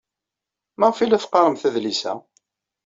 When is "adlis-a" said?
1.67-2.13